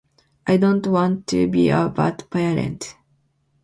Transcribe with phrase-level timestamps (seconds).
[0.47, 2.95] I don't want to be a bad parent.